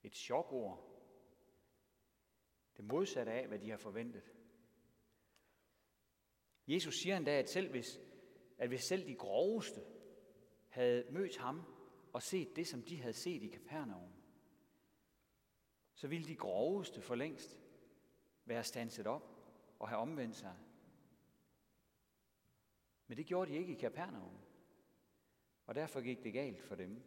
Et 0.03 0.15
chokord. 0.15 0.83
Det 2.77 2.85
modsatte 2.85 3.31
af, 3.31 3.47
hvad 3.47 3.59
de 3.59 3.69
har 3.69 3.77
forventet. 3.77 4.31
Jesus 6.67 6.93
siger 6.93 7.17
endda, 7.17 7.39
at 7.39 7.49
selv 7.49 7.69
hvis, 7.71 7.99
at 8.57 8.67
hvis 8.67 8.83
selv 8.83 9.07
de 9.07 9.15
groveste 9.15 9.81
havde 10.77 11.05
mødt 11.11 11.37
ham 11.37 11.63
og 12.13 12.23
set 12.23 12.55
det, 12.55 12.67
som 12.67 12.81
de 12.81 13.01
havde 13.01 13.13
set 13.13 13.43
i 13.43 13.47
Kapernaum, 13.47 14.11
så 15.93 16.07
ville 16.07 16.27
de 16.27 16.35
groveste 16.35 17.01
for 17.01 17.15
længst 17.15 17.57
være 18.45 18.63
stanset 18.63 19.07
op 19.07 19.23
og 19.79 19.89
have 19.89 20.01
omvendt 20.01 20.35
sig. 20.35 20.55
Men 23.07 23.17
det 23.17 23.25
gjorde 23.25 23.51
de 23.51 23.57
ikke 23.57 23.73
i 23.73 23.79
Kapernaum. 23.79 24.37
Og 25.65 25.75
derfor 25.75 26.01
gik 26.01 26.23
det 26.23 26.33
galt 26.33 26.61
for 26.61 26.75
dem. 26.75 27.01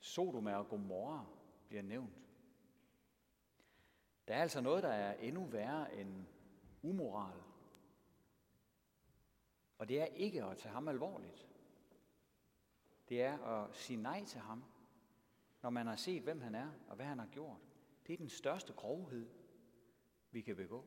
Sodoma 0.00 0.56
og 0.56 0.68
Gomorra 0.68 1.26
bliver 1.68 1.82
nævnt. 1.82 2.16
Der 4.28 4.34
er 4.34 4.42
altså 4.42 4.60
noget, 4.60 4.82
der 4.82 4.92
er 4.92 5.14
endnu 5.14 5.44
værre 5.44 5.94
end 5.94 6.26
umoral. 6.82 7.45
Og 9.78 9.88
det 9.88 10.00
er 10.00 10.04
ikke 10.04 10.44
at 10.44 10.58
tage 10.58 10.72
ham 10.72 10.88
alvorligt. 10.88 11.48
Det 13.08 13.22
er 13.22 13.38
at 13.38 13.76
sige 13.76 13.96
nej 13.96 14.24
til 14.24 14.40
ham, 14.40 14.64
når 15.62 15.70
man 15.70 15.86
har 15.86 15.96
set, 15.96 16.22
hvem 16.22 16.40
han 16.40 16.54
er 16.54 16.72
og 16.88 16.96
hvad 16.96 17.06
han 17.06 17.18
har 17.18 17.26
gjort. 17.26 17.60
Det 18.06 18.12
er 18.12 18.16
den 18.16 18.28
største 18.28 18.72
grovhed, 18.72 19.28
vi 20.30 20.40
kan 20.40 20.56
begå. 20.56 20.84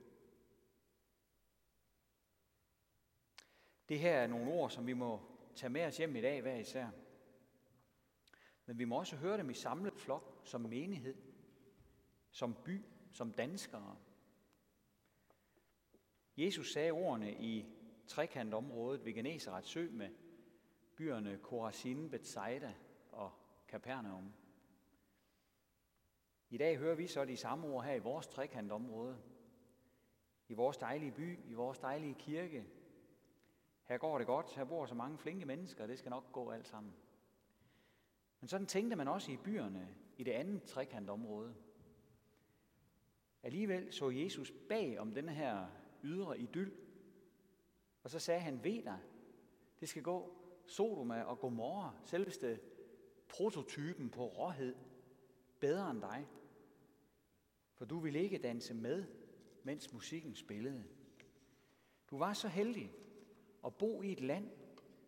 Det 3.90 4.00
her 4.00 4.12
er 4.12 4.28
nogle 4.28 4.52
ord, 4.52 4.70
som 4.70 4.88
vi 4.88 4.94
må 4.94 5.22
tage 5.56 5.70
med 5.70 5.86
os 5.86 5.98
hjem 5.98 6.16
i 6.16 6.22
dag 6.22 6.42
hver 6.42 6.56
især. 6.56 6.90
Men 8.66 8.80
vi 8.80 8.86
må 8.86 9.00
også 9.00 9.16
høre 9.16 9.38
dem 9.38 9.50
i 9.50 9.54
samlet 9.54 9.94
flok, 9.94 10.42
som 10.44 10.62
menighed, 10.62 11.16
som 12.32 12.56
by, 12.66 12.86
som 13.12 13.34
danskere. 13.34 13.98
Jesus 16.38 16.74
sagde 16.74 16.92
ordene 16.92 17.34
i 17.34 17.79
trekantområdet 18.10 19.06
ved 19.06 19.14
Genesarets 19.14 19.70
sø 19.70 19.88
med 19.92 20.10
byerne 20.96 21.38
Korazin, 21.38 22.10
Bethsaida 22.10 22.74
og 23.12 23.32
Capernaum. 23.68 24.34
I 26.50 26.58
dag 26.58 26.78
hører 26.78 26.96
vi 26.96 27.08
så 27.08 27.26
de 27.26 27.38
samme 27.38 27.68
ord 27.68 27.86
her 27.86 27.94
i 27.94 28.00
vores 28.00 28.28
trekantområde. 28.28 29.22
I 30.48 30.54
vores 30.54 30.78
dejlige 30.78 31.12
by, 31.12 31.40
i 31.46 31.54
vores 31.54 31.80
dejlige 31.80 32.14
kirke. 32.14 32.66
Her 33.84 33.98
går 33.98 34.18
det 34.18 34.28
godt, 34.28 34.56
her 34.56 34.64
bor 34.64 34.86
så 34.86 34.96
mange 34.96 35.18
flinke 35.18 35.46
mennesker, 35.46 35.88
det 35.88 36.00
skal 36.00 36.10
nok 36.10 36.32
gå 36.32 36.52
alt 36.52 36.68
sammen. 36.68 36.94
Men 38.40 38.48
sådan 38.48 38.68
tænkte 38.68 38.96
man 38.96 39.08
også 39.08 39.32
i 39.32 39.38
byerne 39.38 39.96
i 40.18 40.24
det 40.24 40.32
andet 40.32 40.64
trekantområde. 40.64 41.56
Alligevel 43.44 43.94
så 43.94 44.10
Jesus 44.10 44.54
bag 44.70 45.00
om 45.00 45.14
denne 45.14 45.34
her 45.34 45.68
ydre 46.04 46.40
idyll, 46.40 46.89
og 48.10 48.12
så 48.12 48.20
sagde 48.20 48.42
han, 48.42 48.64
ved 48.64 48.84
dig, 48.84 49.00
det 49.80 49.90
skal 49.90 50.04
gå 50.04 50.36
Sodoma 50.66 51.24
og 51.24 51.40
Gomorra, 51.40 51.94
selveste 52.06 52.60
prototypen 53.28 54.10
på 54.10 54.28
råhed, 54.28 54.76
bedre 55.60 55.92
end 55.92 56.02
dig. 56.02 56.28
For 57.74 57.86
du 57.86 58.00
ville 58.00 58.20
ikke 58.20 58.38
danse 58.38 58.74
med, 58.74 59.06
mens 59.64 59.94
musikken 59.94 60.36
spillede. 60.36 60.84
Du 62.10 62.18
var 62.18 62.34
så 62.34 62.48
heldig 62.48 62.94
at 63.66 63.76
bo 63.76 64.02
i 64.02 64.12
et 64.12 64.22
land, 64.22 64.52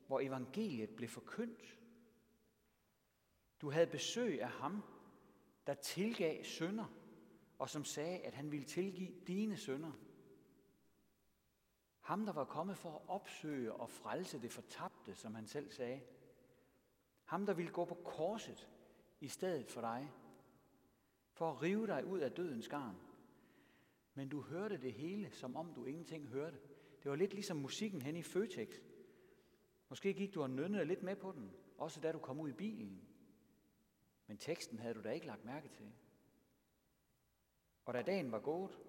hvor 0.08 0.20
evangeliet 0.20 0.89
blev 0.89 1.10
forkyndt. 1.10 1.79
Du 3.62 3.70
havde 3.72 3.88
besøg 3.88 4.41
af 4.41 4.50
ham, 4.50 4.84
der 5.67 5.74
tilgav 5.74 6.43
sønder, 6.43 6.93
og 7.60 7.70
som 7.70 7.86
sagde, 7.86 8.20
at 8.20 8.34
han 8.34 8.51
ville 8.51 8.65
tilgive 8.65 9.13
dine 9.27 9.58
sønder. 9.58 9.91
Ham, 12.01 12.25
der 12.25 12.34
var 12.34 12.46
kommet 12.46 12.77
for 12.77 12.91
at 12.96 13.01
opsøge 13.08 13.74
og 13.74 13.89
frelse 13.89 14.41
det 14.41 14.51
fortabte, 14.51 15.15
som 15.15 15.36
han 15.36 15.48
selv 15.48 15.72
sagde. 15.72 16.01
Ham, 17.24 17.46
der 17.46 17.53
ville 17.53 17.72
gå 17.72 17.86
på 17.86 17.96
korset 17.96 18.70
i 19.20 19.27
stedet 19.27 19.72
for 19.72 19.81
dig, 19.81 20.12
for 21.31 21.51
at 21.51 21.62
rive 21.62 21.88
dig 21.88 22.05
ud 22.05 22.20
af 22.20 22.31
dødens 22.31 22.67
garn. 22.67 22.98
Men 24.13 24.29
du 24.29 24.41
hørte 24.41 24.77
det 24.77 24.93
hele, 24.93 25.31
som 25.31 25.55
om 25.55 25.74
du 25.74 25.86
ingenting 25.86 26.27
hørte. 26.27 26.60
Det 27.03 27.12
var 27.12 27.17
lidt 27.17 27.34
ligesom 27.34 27.58
musikken 27.58 28.01
hen 28.01 28.15
i 28.15 28.24
Føtex. 28.24 28.75
Måske 29.89 30.13
gik 30.13 30.34
du 30.34 30.41
og 30.41 30.50
nønnede 30.50 30.86
lidt 30.86 31.03
med 31.03 31.15
på 31.15 31.31
den, 31.31 31.51
også 31.77 32.01
da 32.01 32.12
du 32.12 32.20
kom 32.20 32.39
ud 32.39 32.50
i 32.50 32.53
bilen. 32.53 33.08
Men 34.27 34.38
teksten 34.38 34.79
havde 34.79 34.93
du 34.93 35.01
da 35.01 35.12
ikke 35.12 35.27
lagt 35.27 35.46
mærke 35.46 35.70
til. 35.70 35.91
Og 37.86 37.93
da 37.93 38.01
dagen 38.01 38.31
var 38.31 38.39
gået, 38.39 38.79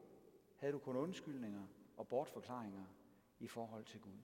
havde 0.57 0.73
du 0.73 0.78
kun 0.78 0.97
undskyldninger 0.97 1.66
og 1.97 2.09
bortforklaringer 2.09 2.85
i 3.43 3.49
forhold 3.49 3.85
til 3.85 4.01
Gud. 4.01 4.19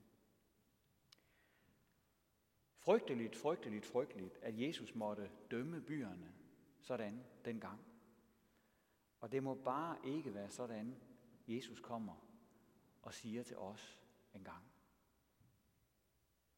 Frygteligt, 2.77 3.37
frygteligt, 3.37 3.87
frygteligt, 3.87 4.39
at 4.43 4.61
Jesus 4.61 4.95
måtte 4.95 5.31
dømme 5.51 5.81
byerne 5.81 6.35
sådan 6.81 7.25
dengang. 7.45 7.81
Og 9.21 9.33
det 9.33 9.43
må 9.43 9.55
bare 9.55 9.97
ikke 10.05 10.35
være 10.35 10.51
sådan, 10.51 10.97
Jesus 11.49 11.81
kommer 11.81 12.27
og 13.03 13.15
siger 13.15 13.43
til 13.43 13.57
os 13.57 14.01
en 14.35 14.45
gang. 14.45 14.65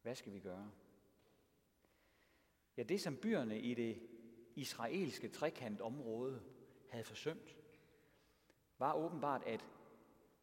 Hvad 0.01 0.15
skal 0.15 0.33
vi 0.33 0.39
gøre? 0.39 0.71
Ja, 2.77 2.83
det 2.83 3.01
som 3.01 3.17
byerne 3.17 3.59
i 3.61 3.73
det 3.73 4.09
israelske 4.55 5.29
trekantområde 5.29 6.43
havde 6.89 7.03
forsømt, 7.03 7.57
var 8.77 8.93
åbenbart 8.93 9.43
at 9.43 9.65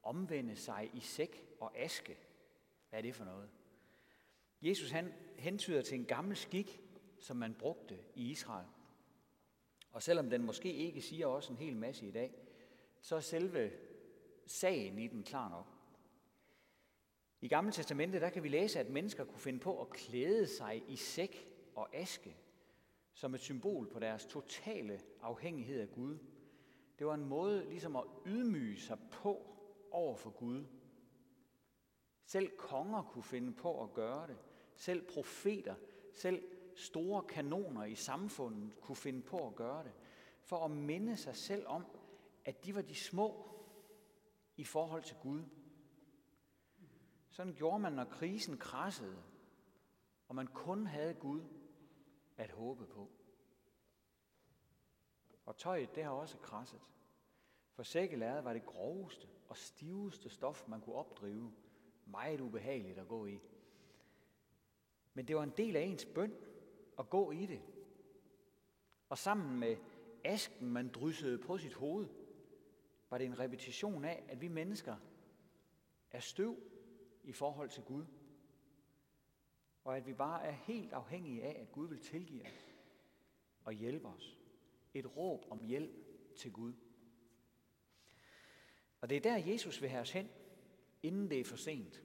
omvende 0.02 0.56
sig 0.56 0.90
i 0.94 1.00
sæk 1.00 1.47
og 1.60 1.78
aske. 1.78 2.18
Hvad 2.88 2.98
er 2.98 3.02
det 3.02 3.14
for 3.14 3.24
noget? 3.24 3.48
Jesus 4.62 4.90
han 4.90 5.12
hentyder 5.36 5.82
til 5.82 5.98
en 5.98 6.04
gammel 6.04 6.36
skik, 6.36 6.80
som 7.18 7.36
man 7.36 7.54
brugte 7.54 7.98
i 8.14 8.30
Israel. 8.30 8.66
Og 9.90 10.02
selvom 10.02 10.30
den 10.30 10.42
måske 10.42 10.72
ikke 10.72 11.02
siger 11.02 11.26
også 11.26 11.52
en 11.52 11.58
hel 11.58 11.76
masse 11.76 12.06
i 12.06 12.10
dag, 12.10 12.34
så 13.00 13.16
er 13.16 13.20
selve 13.20 13.72
sagen 14.46 14.98
i 14.98 15.06
den 15.06 15.22
klar 15.22 15.48
nok. 15.48 15.66
I 17.40 17.48
Gamle 17.48 17.72
Testamentet 17.72 18.22
der 18.22 18.30
kan 18.30 18.42
vi 18.42 18.48
læse, 18.48 18.80
at 18.80 18.90
mennesker 18.90 19.24
kunne 19.24 19.38
finde 19.38 19.58
på 19.58 19.80
at 19.80 19.90
klæde 19.90 20.46
sig 20.46 20.82
i 20.88 20.96
sæk 20.96 21.48
og 21.74 21.96
aske, 21.96 22.36
som 23.14 23.34
et 23.34 23.40
symbol 23.40 23.88
på 23.88 23.98
deres 23.98 24.26
totale 24.26 25.00
afhængighed 25.22 25.80
af 25.80 25.90
Gud. 25.90 26.18
Det 26.98 27.06
var 27.06 27.14
en 27.14 27.24
måde 27.24 27.68
ligesom 27.68 27.96
at 27.96 28.04
ydmyge 28.26 28.80
sig 28.80 28.98
på 29.10 29.46
over 29.90 30.16
for 30.16 30.30
Gud. 30.30 30.64
Selv 32.28 32.56
konger 32.56 33.02
kunne 33.02 33.22
finde 33.22 33.54
på 33.54 33.82
at 33.82 33.92
gøre 33.92 34.26
det. 34.26 34.36
Selv 34.76 35.06
profeter, 35.14 35.74
selv 36.14 36.42
store 36.76 37.22
kanoner 37.22 37.84
i 37.84 37.94
samfundet 37.94 38.80
kunne 38.80 38.96
finde 38.96 39.22
på 39.22 39.46
at 39.46 39.54
gøre 39.54 39.84
det. 39.84 39.92
For 40.42 40.64
at 40.64 40.70
minde 40.70 41.16
sig 41.16 41.36
selv 41.36 41.66
om, 41.66 41.86
at 42.44 42.64
de 42.64 42.74
var 42.74 42.82
de 42.82 42.94
små 42.94 43.48
i 44.56 44.64
forhold 44.64 45.02
til 45.02 45.16
Gud. 45.22 45.42
Sådan 47.30 47.54
gjorde 47.54 47.78
man, 47.78 47.92
når 47.92 48.04
krisen 48.04 48.58
krassede, 48.58 49.22
og 50.28 50.34
man 50.34 50.46
kun 50.46 50.86
havde 50.86 51.14
Gud 51.14 51.42
at 52.36 52.50
håbe 52.50 52.86
på. 52.86 53.10
Og 55.46 55.56
tøjet, 55.56 55.94
det 55.94 56.04
har 56.04 56.10
også 56.10 56.38
krasset. 56.38 56.80
For 57.72 57.82
sækkelæret 57.82 58.44
var 58.44 58.52
det 58.52 58.66
groveste 58.66 59.28
og 59.48 59.56
stiveste 59.56 60.28
stof, 60.30 60.68
man 60.68 60.80
kunne 60.80 60.96
opdrive. 60.96 61.52
Meget 62.10 62.40
ubehageligt 62.40 62.98
at 62.98 63.08
gå 63.08 63.26
i. 63.26 63.40
Men 65.14 65.28
det 65.28 65.36
var 65.36 65.42
en 65.42 65.54
del 65.56 65.76
af 65.76 65.82
ens 65.82 66.04
bøn 66.04 66.34
at 66.98 67.10
gå 67.10 67.30
i 67.30 67.46
det. 67.46 67.62
Og 69.08 69.18
sammen 69.18 69.60
med 69.60 69.76
asken, 70.24 70.70
man 70.70 70.88
dryssede 70.88 71.38
på 71.38 71.58
sit 71.58 71.74
hoved, 71.74 72.08
var 73.10 73.18
det 73.18 73.24
en 73.24 73.38
repetition 73.38 74.04
af, 74.04 74.24
at 74.28 74.40
vi 74.40 74.48
mennesker 74.48 74.96
er 76.10 76.20
støv 76.20 76.56
i 77.24 77.32
forhold 77.32 77.70
til 77.70 77.82
Gud. 77.82 78.04
Og 79.84 79.96
at 79.96 80.06
vi 80.06 80.14
bare 80.14 80.44
er 80.44 80.52
helt 80.52 80.92
afhængige 80.92 81.42
af, 81.42 81.60
at 81.60 81.72
Gud 81.72 81.88
vil 81.88 82.00
tilgive 82.00 82.46
os 82.46 82.74
og 83.64 83.72
hjælpe 83.72 84.08
os. 84.08 84.38
Et 84.94 85.16
råb 85.16 85.44
om 85.50 85.64
hjælp 85.64 85.92
til 86.36 86.52
Gud. 86.52 86.72
Og 89.00 89.10
det 89.10 89.16
er 89.16 89.20
der, 89.20 89.36
Jesus 89.36 89.82
vil 89.82 89.90
have 89.90 90.00
os 90.00 90.12
hen, 90.12 90.30
inden 91.02 91.30
det 91.30 91.40
er 91.40 91.44
for 91.44 91.56
sent. 91.56 92.02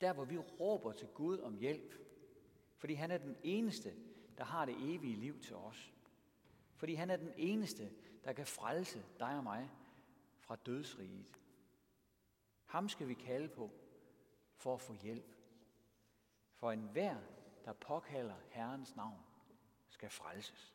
Der, 0.00 0.12
hvor 0.12 0.24
vi 0.24 0.38
råber 0.38 0.92
til 0.92 1.08
Gud 1.08 1.38
om 1.38 1.56
hjælp, 1.56 1.94
fordi 2.76 2.94
han 2.94 3.10
er 3.10 3.18
den 3.18 3.36
eneste, 3.42 3.94
der 4.38 4.44
har 4.44 4.64
det 4.64 4.94
evige 4.94 5.16
liv 5.16 5.40
til 5.40 5.56
os. 5.56 5.92
Fordi 6.74 6.94
han 6.94 7.10
er 7.10 7.16
den 7.16 7.32
eneste, 7.36 7.90
der 8.24 8.32
kan 8.32 8.46
frelse 8.46 9.04
dig 9.18 9.36
og 9.36 9.42
mig 9.42 9.70
fra 10.40 10.56
dødsriget. 10.56 11.38
Ham 12.64 12.88
skal 12.88 13.08
vi 13.08 13.14
kalde 13.14 13.48
på 13.48 13.70
for 14.56 14.74
at 14.74 14.80
få 14.80 14.92
hjælp. 14.92 15.34
For 16.52 16.72
enhver, 16.72 17.20
der 17.64 17.72
påkalder 17.72 18.36
Herrens 18.50 18.96
navn, 18.96 19.20
skal 19.88 20.10
frelses. 20.10 20.74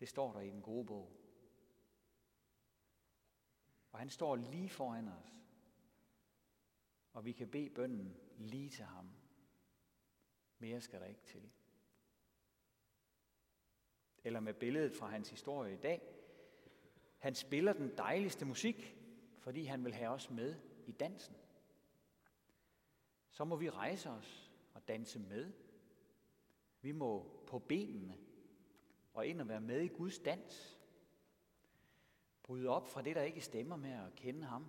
Det 0.00 0.08
står 0.08 0.32
der 0.32 0.40
i 0.40 0.50
den 0.50 0.62
gode 0.62 0.86
bog. 0.86 1.12
Og 3.92 3.98
han 3.98 4.10
står 4.10 4.36
lige 4.36 4.68
foran 4.68 5.08
os. 5.08 5.45
Og 7.16 7.24
vi 7.24 7.32
kan 7.32 7.48
bede 7.48 7.70
bønnen 7.70 8.16
lige 8.38 8.70
til 8.70 8.84
ham. 8.84 9.10
Mere 10.58 10.80
skal 10.80 11.00
der 11.00 11.06
ikke 11.06 11.22
til. 11.22 11.50
Eller 14.24 14.40
med 14.40 14.54
billedet 14.54 14.92
fra 14.92 15.06
hans 15.06 15.30
historie 15.30 15.74
i 15.74 15.76
dag. 15.76 16.02
Han 17.18 17.34
spiller 17.34 17.72
den 17.72 17.96
dejligste 17.96 18.44
musik, 18.44 18.96
fordi 19.38 19.64
han 19.64 19.84
vil 19.84 19.94
have 19.94 20.10
os 20.10 20.30
med 20.30 20.56
i 20.86 20.92
dansen. 20.92 21.36
Så 23.30 23.44
må 23.44 23.56
vi 23.56 23.70
rejse 23.70 24.10
os 24.10 24.52
og 24.74 24.88
danse 24.88 25.18
med. 25.18 25.52
Vi 26.80 26.92
må 26.92 27.42
på 27.46 27.58
benene 27.58 28.18
og 29.12 29.26
ind 29.26 29.40
og 29.40 29.48
være 29.48 29.60
med 29.60 29.80
i 29.80 29.88
Guds 29.88 30.18
dans. 30.18 30.78
Bryde 32.42 32.68
op 32.68 32.88
fra 32.88 33.02
det, 33.02 33.16
der 33.16 33.22
ikke 33.22 33.40
stemmer 33.40 33.76
med 33.76 33.92
at 33.92 34.14
kende 34.14 34.44
ham. 34.44 34.66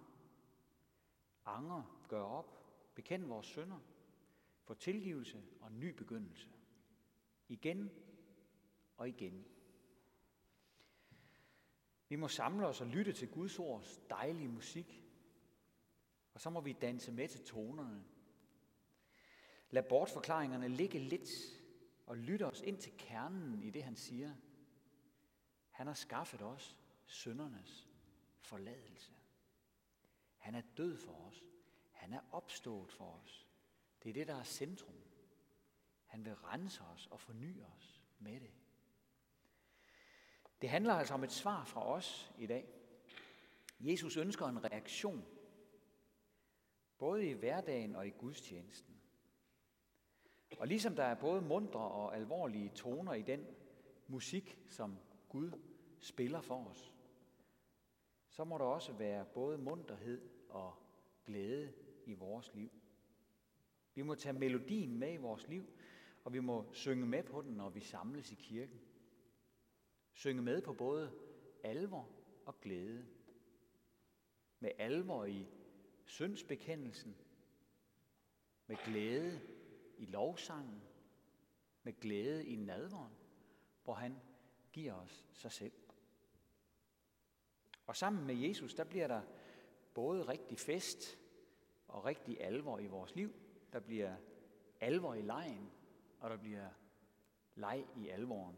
Anger, 1.46 1.97
gøre 2.08 2.26
op, 2.26 2.58
bekende 2.96 3.28
vores 3.28 3.48
sønder, 3.48 3.80
få 4.64 4.74
tilgivelse 4.74 5.44
og 5.62 5.72
ny 5.72 5.90
begyndelse. 5.90 6.50
Igen 7.48 7.92
og 8.98 9.10
igen. 9.10 9.46
Vi 12.10 12.16
må 12.16 12.28
samle 12.28 12.68
os 12.68 12.82
og 12.82 12.88
lytte 12.88 13.14
til 13.14 13.32
Guds 13.32 13.60
ords 13.60 14.02
dejlige 14.10 14.48
musik, 14.48 15.04
og 16.34 16.42
så 16.42 16.50
må 16.50 16.62
vi 16.62 16.74
danse 16.74 17.12
med 17.12 17.28
til 17.28 17.46
tonerne. 17.46 18.04
Lad 19.70 19.84
bortforklaringerne 19.84 20.68
ligge 20.68 21.00
lidt 21.00 21.30
og 22.06 22.18
lytte 22.18 22.46
os 22.46 22.62
ind 22.62 22.78
til 22.78 22.94
kernen 22.98 23.64
i 23.64 23.70
det, 23.70 23.84
han 23.84 23.96
siger. 23.96 24.36
Han 25.70 25.88
har 25.88 25.94
skaffet 25.94 26.42
os 26.42 26.78
søndernes 27.06 27.90
forladelse. 28.40 29.14
Han 30.38 30.56
er 30.56 30.62
død 30.78 30.98
for 30.98 31.14
os. 31.14 31.44
Han 31.98 32.14
er 32.14 32.22
opstået 32.32 32.92
for 32.92 33.20
os. 33.24 33.48
Det 34.04 34.10
er 34.10 34.14
det, 34.14 34.28
der 34.28 34.36
er 34.36 34.44
centrum. 34.44 34.96
Han 36.06 36.26
vil 36.26 36.36
rense 36.36 36.84
os 36.84 37.08
og 37.12 37.20
forny 37.20 37.64
os 37.64 38.02
med 38.20 38.40
det. 38.40 38.52
Det 40.62 40.70
handler 40.70 40.94
altså 40.94 41.14
om 41.14 41.24
et 41.24 41.32
svar 41.32 41.66
fra 41.66 41.86
os 41.86 42.32
i 42.38 42.48
dag. 42.48 42.68
Jesus 43.80 44.18
ønsker 44.18 44.46
en 44.46 44.64
reaktion, 44.64 45.26
både 46.98 47.30
i 47.30 47.34
hverdagen 47.34 47.96
og 47.96 48.08
i 48.08 48.10
gudstjenesten. 48.10 49.02
Og 50.58 50.68
ligesom 50.68 50.96
der 50.96 51.04
er 51.04 51.16
både 51.16 51.42
mundre 51.42 51.80
og 51.80 52.16
alvorlige 52.16 52.70
toner 52.70 53.14
i 53.14 53.22
den 53.22 53.46
musik, 54.08 54.60
som 54.70 54.98
Gud 55.30 55.52
spiller 56.00 56.42
for 56.42 56.66
os, 56.66 56.94
så 58.30 58.44
må 58.44 58.58
der 58.58 58.66
også 58.66 58.94
være 58.94 59.26
både 59.26 59.58
munterhed 59.58 60.30
og 60.50 60.76
glæde 61.26 61.74
i 62.08 62.14
vores 62.14 62.54
liv. 62.54 62.72
Vi 63.96 64.02
må 64.02 64.16
tage 64.16 64.40
melodien 64.40 64.98
med 64.98 65.14
i 65.14 65.18
vores 65.18 65.48
liv, 65.48 65.66
og 66.24 66.34
vi 66.34 66.40
må 66.40 66.74
synge 66.74 67.06
med 67.06 67.24
på 67.24 67.42
den, 67.42 67.54
når 67.54 67.70
vi 67.70 67.80
samles 67.80 68.32
i 68.32 68.36
kirken. 68.36 68.80
Synge 70.14 70.42
med 70.42 70.62
på 70.62 70.74
både 70.74 71.12
alvor 71.64 72.10
og 72.46 72.62
glæde. 72.62 73.08
Med 74.60 74.72
alvor 74.78 75.26
i 75.26 75.48
syndsbekendelsen, 76.06 77.16
med 78.68 78.78
glæde 78.86 79.42
i 79.98 80.06
lovsangen, 80.06 80.82
med 81.84 82.00
glæde 82.00 82.46
i 82.46 82.56
nadveren, 82.56 83.14
hvor 83.84 83.94
han 83.94 84.16
giver 84.74 84.94
os 84.94 85.26
sig 85.34 85.52
selv. 85.52 85.74
Og 87.88 87.96
sammen 87.96 88.28
med 88.28 88.36
Jesus, 88.36 88.74
der 88.74 88.84
bliver 88.84 89.08
der 89.08 89.22
både 89.94 90.28
rigtig 90.28 90.60
fest 90.60 91.20
og 91.88 92.06
rigtig 92.06 92.42
alvor 92.42 92.80
i 92.80 92.88
vores 92.88 93.16
liv. 93.16 93.34
Der 93.74 93.80
bliver 93.80 94.16
alvor 94.82 95.14
i 95.14 95.22
lejen, 95.22 95.72
og 96.20 96.30
der 96.30 96.38
bliver 96.38 96.70
leg 97.56 97.86
i 97.96 98.08
alvoren. 98.08 98.58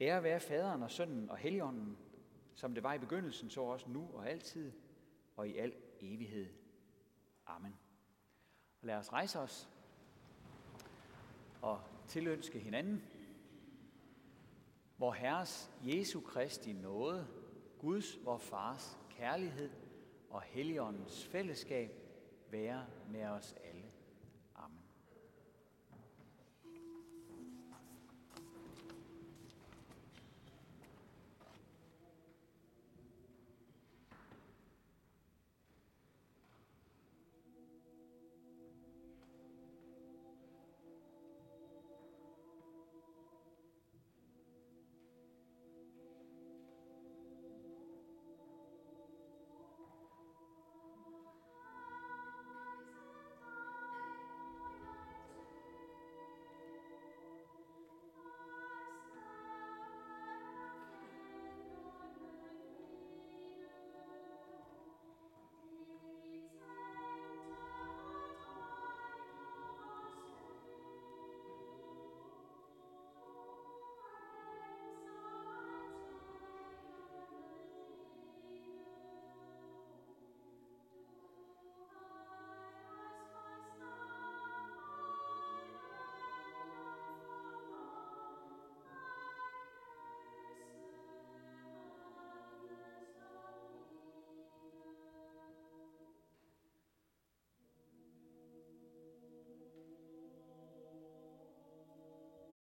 Ære 0.00 0.22
være 0.22 0.40
faderen 0.40 0.82
og 0.82 0.90
sønnen 0.90 1.30
og 1.30 1.36
helligånden, 1.36 1.98
som 2.54 2.74
det 2.74 2.82
var 2.82 2.94
i 2.94 2.98
begyndelsen, 2.98 3.50
så 3.50 3.60
også 3.60 3.90
nu 3.90 4.10
og 4.14 4.30
altid 4.30 4.72
og 5.36 5.48
i 5.48 5.56
al 5.56 5.74
evighed. 6.00 6.48
Amen. 7.46 7.78
Og 8.80 8.86
lad 8.86 8.96
os 8.96 9.12
rejse 9.12 9.38
os 9.38 9.68
og 11.62 11.80
tilønske 12.08 12.58
hinanden, 12.58 13.02
hvor 14.96 15.12
Herres 15.12 15.70
Jesu 15.84 16.20
Kristi 16.20 16.72
nåde, 16.72 17.26
Guds, 17.78 18.24
vor 18.24 18.38
Fars 18.38 18.98
kærlighed 19.10 19.70
og 20.30 20.42
Helligåndens 20.42 21.24
fællesskab 21.24 21.90
være 22.50 22.86
med 23.12 23.26
os 23.26 23.54
alle. 23.64 23.77